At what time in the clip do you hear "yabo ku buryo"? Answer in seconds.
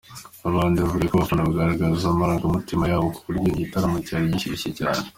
2.91-3.47